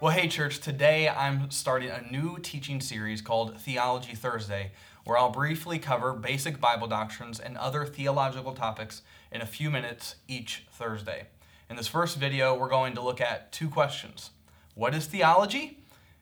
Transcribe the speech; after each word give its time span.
Well, 0.00 0.12
hey, 0.12 0.28
church, 0.28 0.60
today 0.60 1.08
I'm 1.08 1.50
starting 1.50 1.90
a 1.90 2.06
new 2.08 2.38
teaching 2.38 2.80
series 2.80 3.20
called 3.20 3.60
Theology 3.60 4.14
Thursday, 4.14 4.70
where 5.02 5.18
I'll 5.18 5.32
briefly 5.32 5.80
cover 5.80 6.12
basic 6.12 6.60
Bible 6.60 6.86
doctrines 6.86 7.40
and 7.40 7.58
other 7.58 7.84
theological 7.84 8.52
topics 8.52 9.02
in 9.32 9.40
a 9.40 9.46
few 9.46 9.72
minutes 9.72 10.14
each 10.28 10.68
Thursday. 10.70 11.26
In 11.68 11.74
this 11.74 11.88
first 11.88 12.16
video, 12.16 12.56
we're 12.56 12.68
going 12.68 12.94
to 12.94 13.00
look 13.00 13.20
at 13.20 13.50
two 13.50 13.68
questions 13.68 14.30
What 14.76 14.94
is 14.94 15.06
theology, 15.06 15.78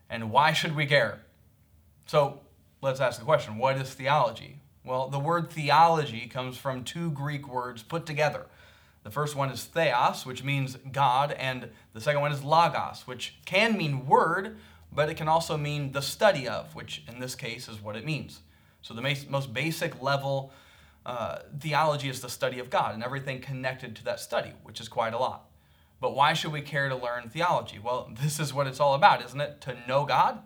and 0.08 0.30
why 0.30 0.54
should 0.54 0.74
we 0.74 0.86
care? 0.86 1.20
So 2.06 2.40
let's 2.80 3.00
ask 3.00 3.18
the 3.18 3.26
question 3.26 3.58
What 3.58 3.76
is 3.76 3.92
theology? 3.92 4.60
Well, 4.86 5.08
the 5.08 5.20
word 5.20 5.50
theology 5.50 6.28
comes 6.28 6.56
from 6.56 6.82
two 6.82 7.10
Greek 7.10 7.46
words 7.46 7.82
put 7.82 8.06
together. 8.06 8.46
The 9.06 9.12
first 9.12 9.36
one 9.36 9.50
is 9.50 9.62
theos, 9.62 10.26
which 10.26 10.42
means 10.42 10.76
God, 10.90 11.30
and 11.30 11.70
the 11.92 12.00
second 12.00 12.22
one 12.22 12.32
is 12.32 12.42
logos, 12.42 13.06
which 13.06 13.36
can 13.44 13.78
mean 13.78 14.04
word, 14.04 14.56
but 14.90 15.08
it 15.08 15.16
can 15.16 15.28
also 15.28 15.56
mean 15.56 15.92
the 15.92 16.02
study 16.02 16.48
of, 16.48 16.74
which 16.74 17.04
in 17.06 17.20
this 17.20 17.36
case 17.36 17.68
is 17.68 17.80
what 17.80 17.94
it 17.94 18.04
means. 18.04 18.40
So 18.82 18.94
the 18.94 19.26
most 19.30 19.54
basic 19.54 20.02
level 20.02 20.50
uh, 21.06 21.38
theology 21.60 22.08
is 22.08 22.20
the 22.20 22.28
study 22.28 22.58
of 22.58 22.68
God 22.68 22.94
and 22.94 23.04
everything 23.04 23.40
connected 23.40 23.94
to 23.94 24.04
that 24.06 24.18
study, 24.18 24.50
which 24.64 24.80
is 24.80 24.88
quite 24.88 25.14
a 25.14 25.18
lot. 25.18 25.50
But 26.00 26.16
why 26.16 26.32
should 26.32 26.50
we 26.50 26.60
care 26.60 26.88
to 26.88 26.96
learn 26.96 27.28
theology? 27.28 27.78
Well, 27.78 28.10
this 28.20 28.40
is 28.40 28.52
what 28.52 28.66
it's 28.66 28.80
all 28.80 28.94
about, 28.94 29.24
isn't 29.24 29.40
it? 29.40 29.60
To 29.60 29.78
know 29.86 30.04
God? 30.04 30.42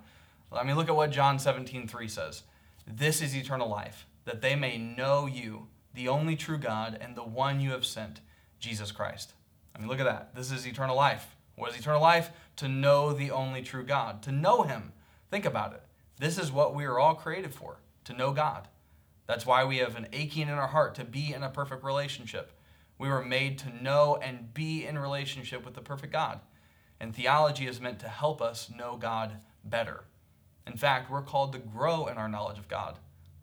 I 0.52 0.65
mean, 0.65 0.77
look 0.77 0.90
at 0.90 0.96
what 0.96 1.12
John 1.12 1.38
17, 1.38 1.88
3 1.88 2.09
says. 2.09 2.42
This 2.87 3.23
is 3.23 3.34
eternal 3.34 3.70
life, 3.70 4.06
that 4.27 4.42
they 4.42 4.54
may 4.54 4.77
know 4.77 5.24
you, 5.24 5.68
the 5.95 6.09
only 6.09 6.37
true 6.37 6.59
God, 6.59 6.98
and 7.01 7.16
the 7.16 7.24
one 7.24 7.60
you 7.60 7.70
have 7.70 7.87
sent 7.87 8.20
Jesus 8.60 8.92
Christ. 8.92 9.34
I 9.74 9.78
mean, 9.78 9.88
look 9.88 10.00
at 10.00 10.05
that. 10.05 10.34
This 10.34 10.52
is 10.52 10.66
eternal 10.66 10.96
life. 10.96 11.34
What 11.57 11.73
is 11.73 11.80
eternal 11.80 12.01
life? 12.01 12.30
To 12.57 12.68
know 12.68 13.12
the 13.12 13.30
only 13.30 13.62
true 13.62 13.84
God, 13.84 14.23
to 14.23 14.32
know 14.32 14.62
Him. 14.62 14.93
Think 15.30 15.45
about 15.45 15.73
it. 15.73 15.82
This 16.18 16.38
is 16.38 16.52
what 16.52 16.74
we 16.74 16.84
are 16.84 16.99
all 16.99 17.15
created 17.15 17.54
for, 17.54 17.79
to 18.04 18.12
know 18.12 18.32
God. 18.32 18.68
That's 19.26 19.46
why 19.46 19.65
we 19.65 19.79
have 19.79 19.96
an 19.96 20.09
aching 20.12 20.49
in 20.49 20.54
our 20.54 20.68
heart 20.68 20.95
to 20.96 21.04
be 21.04 21.32
in 21.32 21.43
a 21.43 21.51
perfect 21.51 21.84
relationship. 21.84 22.52
We 22.99 23.09
were 23.09 23.24
made 23.24 23.59
to 23.60 23.82
know 23.82 24.18
and 24.21 24.52
be 24.52 24.84
in 24.84 24.99
relationship 24.99 25.65
with 25.65 25.74
the 25.74 25.80
perfect 25.80 26.12
God. 26.12 26.40
And 26.99 27.15
theology 27.15 27.66
is 27.66 27.80
meant 27.80 27.99
to 28.01 28.09
help 28.09 28.43
us 28.43 28.71
know 28.71 28.96
God 28.96 29.38
better. 29.65 30.04
In 30.66 30.77
fact, 30.77 31.10
we're 31.10 31.23
called 31.23 31.52
to 31.52 31.59
grow 31.59 32.06
in 32.06 32.18
our 32.18 32.29
knowledge 32.29 32.59
of 32.59 32.68
God. 32.68 32.99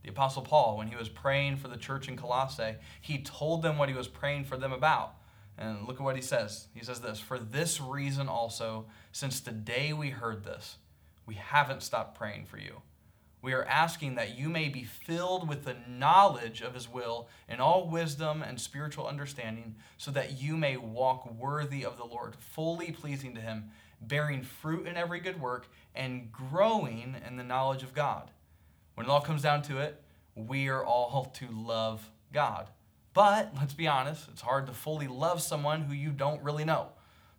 The 0.07 0.13
Apostle 0.13 0.41
Paul, 0.41 0.77
when 0.77 0.87
he 0.87 0.95
was 0.95 1.09
praying 1.09 1.57
for 1.57 1.67
the 1.67 1.75
church 1.75 2.07
in 2.07 2.15
Colossae, 2.15 2.75
he 3.01 3.21
told 3.23 3.61
them 3.61 3.77
what 3.77 3.89
he 3.89 3.95
was 3.95 4.07
praying 4.07 4.45
for 4.45 4.55
them 4.55 4.71
about. 4.71 5.15
And 5.57 5.85
look 5.85 5.97
at 5.97 6.01
what 6.01 6.15
he 6.15 6.21
says. 6.21 6.67
He 6.73 6.81
says 6.81 7.01
this 7.01 7.19
For 7.19 7.37
this 7.37 7.81
reason 7.81 8.29
also, 8.29 8.85
since 9.11 9.41
the 9.41 9.51
day 9.51 9.91
we 9.91 10.11
heard 10.11 10.45
this, 10.45 10.77
we 11.25 11.35
haven't 11.35 11.83
stopped 11.83 12.17
praying 12.17 12.45
for 12.45 12.57
you. 12.57 12.83
We 13.41 13.51
are 13.51 13.65
asking 13.65 14.15
that 14.15 14.37
you 14.37 14.47
may 14.47 14.69
be 14.69 14.85
filled 14.85 15.49
with 15.49 15.65
the 15.65 15.75
knowledge 15.89 16.61
of 16.61 16.73
his 16.73 16.87
will 16.87 17.27
in 17.49 17.59
all 17.59 17.89
wisdom 17.89 18.41
and 18.41 18.61
spiritual 18.61 19.07
understanding, 19.07 19.75
so 19.97 20.09
that 20.11 20.41
you 20.41 20.55
may 20.55 20.77
walk 20.77 21.29
worthy 21.29 21.83
of 21.83 21.97
the 21.97 22.05
Lord, 22.05 22.33
fully 22.37 22.93
pleasing 22.93 23.35
to 23.35 23.41
him, 23.41 23.71
bearing 23.99 24.41
fruit 24.41 24.87
in 24.87 24.95
every 24.95 25.19
good 25.19 25.41
work, 25.41 25.67
and 25.93 26.31
growing 26.31 27.17
in 27.27 27.35
the 27.35 27.43
knowledge 27.43 27.83
of 27.83 27.93
God 27.93 28.31
when 28.97 29.05
it 29.05 29.11
all 29.11 29.21
comes 29.21 29.43
down 29.43 29.61
to 29.61 29.77
it, 29.77 30.01
we 30.33 30.69
are 30.69 30.83
all 30.83 31.25
to 31.35 31.47
love 31.51 32.09
God. 32.33 32.67
But 33.13 33.53
let's 33.55 33.75
be 33.75 33.87
honest, 33.87 34.27
it's 34.27 34.41
hard 34.41 34.65
to 34.65 34.73
fully 34.73 35.07
love 35.07 35.39
someone 35.39 35.81
who 35.81 35.93
you 35.93 36.09
don't 36.09 36.41
really 36.41 36.65
know. 36.65 36.87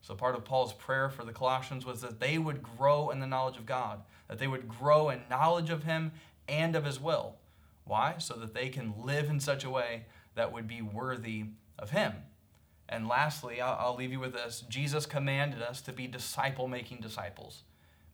So, 0.01 0.15
part 0.15 0.37
of 0.37 0.45
Paul's 0.45 0.73
prayer 0.73 1.11
for 1.11 1.25
the 1.25 1.33
Colossians 1.33 1.85
was 1.85 2.01
that 2.03 2.21
they 2.21 2.39
would 2.39 2.63
grow 2.63 3.11
in 3.11 3.19
the 3.19 3.27
knowledge 3.27 3.57
of 3.57 3.67
God, 3.67 4.03
that 4.29 4.39
they 4.39 4.47
would 4.47 4.69
grow 4.69 5.09
in 5.11 5.23
knowledge 5.29 5.69
of 5.71 5.83
Him 5.83 6.13
and 6.49 6.77
of 6.77 6.85
His 6.85 7.01
will. 7.01 7.35
Why? 7.85 8.15
So 8.19 8.35
that 8.35 8.55
they 8.55 8.69
can 8.69 8.95
live 8.97 9.29
in 9.29 9.41
such 9.41 9.65
a 9.65 9.71
way 9.71 10.05
that 10.37 10.53
would 10.53 10.69
be 10.69 10.81
worthy 10.81 11.47
of 11.77 11.91
Him. 11.91 12.13
And 12.89 13.09
lastly, 13.09 13.61
I'll, 13.61 13.97
leave 13.97 14.13
you 14.13 14.21
with 14.21 14.35
this 14.35 14.63
Jesus 14.69 15.07
commanded 15.07 15.61
us 15.61 15.81
to 15.83 15.93
be 15.93 16.07
disciple 16.07 16.69
making 16.69 17.01
disciples. 17.01 17.65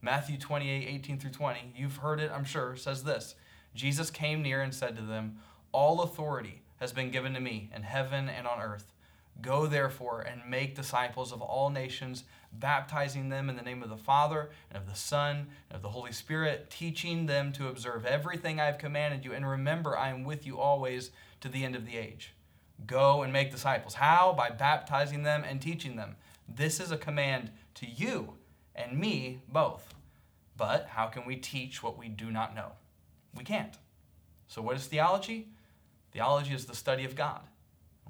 Matthew 0.04 0.36
28, 0.36 0.86
18 0.86 1.18
through 1.18 1.30
20, 1.30 1.72
you've 1.74 1.96
heard 1.96 2.20
it, 2.20 2.30
I'm 2.30 2.44
sure, 2.44 2.76
says 2.76 3.04
this 3.04 3.36
Jesus 3.74 4.10
came 4.10 4.42
near 4.42 4.60
and 4.60 4.74
said 4.74 4.96
to 4.96 5.02
them, 5.02 5.38
All 5.72 6.02
authority 6.02 6.60
has 6.76 6.92
been 6.92 7.10
given 7.10 7.32
to 7.32 7.40
me 7.40 7.70
in 7.74 7.84
heaven 7.84 8.28
and 8.28 8.46
on 8.46 8.60
earth. 8.60 8.92
Go 9.40 9.66
therefore 9.66 10.20
and 10.20 10.42
make 10.46 10.76
disciples 10.76 11.32
of 11.32 11.40
all 11.40 11.70
nations, 11.70 12.24
baptizing 12.52 13.30
them 13.30 13.48
in 13.48 13.56
the 13.56 13.62
name 13.62 13.82
of 13.82 13.88
the 13.88 13.96
Father 13.96 14.50
and 14.70 14.76
of 14.76 14.86
the 14.86 14.94
Son 14.94 15.46
and 15.70 15.76
of 15.76 15.80
the 15.80 15.88
Holy 15.88 16.12
Spirit, 16.12 16.68
teaching 16.68 17.24
them 17.24 17.50
to 17.52 17.68
observe 17.68 18.04
everything 18.04 18.60
I 18.60 18.66
have 18.66 18.76
commanded 18.76 19.24
you. 19.24 19.32
And 19.32 19.48
remember, 19.48 19.96
I 19.96 20.10
am 20.10 20.22
with 20.22 20.46
you 20.46 20.58
always 20.58 21.12
to 21.40 21.48
the 21.48 21.64
end 21.64 21.74
of 21.74 21.86
the 21.86 21.96
age. 21.96 22.34
Go 22.86 23.22
and 23.22 23.32
make 23.32 23.50
disciples. 23.50 23.94
How? 23.94 24.34
By 24.36 24.50
baptizing 24.50 25.22
them 25.22 25.44
and 25.48 25.62
teaching 25.62 25.96
them. 25.96 26.16
This 26.46 26.78
is 26.78 26.92
a 26.92 26.98
command 26.98 27.50
to 27.76 27.86
you 27.86 28.34
and 28.74 28.98
me 28.98 29.40
both. 29.48 29.94
But 30.56 30.86
how 30.88 31.06
can 31.06 31.26
we 31.26 31.36
teach 31.36 31.82
what 31.82 31.98
we 31.98 32.08
do 32.08 32.30
not 32.30 32.54
know? 32.54 32.72
We 33.34 33.44
can't. 33.44 33.76
So, 34.46 34.62
what 34.62 34.76
is 34.76 34.86
theology? 34.86 35.48
Theology 36.12 36.54
is 36.54 36.66
the 36.66 36.76
study 36.76 37.04
of 37.04 37.16
God. 37.16 37.40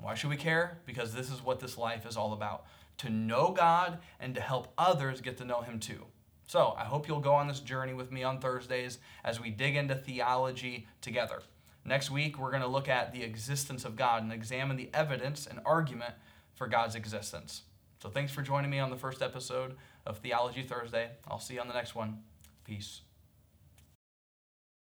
Why 0.01 0.15
should 0.15 0.31
we 0.31 0.37
care? 0.37 0.79
Because 0.85 1.15
this 1.15 1.31
is 1.31 1.43
what 1.43 1.61
this 1.61 1.79
life 1.79 2.07
is 2.07 2.17
all 2.17 2.33
about 2.33 2.67
to 2.99 3.11
know 3.11 3.51
God 3.51 3.99
and 4.21 4.35
to 4.35 4.41
help 4.41 4.73
others 4.77 5.21
get 5.21 5.37
to 5.39 5.45
know 5.45 5.63
Him 5.63 5.79
too. 5.79 6.05
So, 6.47 6.75
I 6.77 6.85
hope 6.85 7.09
you'll 7.09 7.21
go 7.21 7.35
on 7.35 7.49
this 7.49 7.61
journey 7.61 7.95
with 7.95 8.13
me 8.13 8.23
on 8.23 8.39
Thursdays 8.41 8.99
as 9.25 9.41
we 9.41 9.51
dig 9.51 9.77
into 9.77 9.95
theology 9.95 10.87
together. 11.01 11.41
Next 11.87 12.11
week, 12.11 12.39
we're 12.39 12.51
going 12.51 12.63
to 12.63 12.69
look 12.69 12.89
at 12.89 13.13
the 13.13 13.23
existence 13.23 13.85
of 13.85 13.97
God 13.97 14.23
and 14.23 14.33
examine 14.33 14.77
the 14.77 14.91
evidence 14.93 15.47
and 15.47 15.61
argument 15.65 16.15
for 16.55 16.67
God's 16.67 16.95
existence. 16.95 17.63
So, 18.05 18.11
thanks 18.11 18.33
for 18.33 18.43
joining 18.43 18.71
me 18.71 18.81
on 18.81 18.91
the 18.91 18.99
first 18.99 19.23
episode 19.23 19.77
of 20.05 20.19
Theology 20.19 20.63
Thursday. 20.63 21.09
I'll 21.27 21.39
see 21.39 21.55
you 21.55 21.61
on 21.61 21.69
the 21.69 21.73
next 21.73 21.95
one. 21.95 22.19
Peace. 22.63 23.01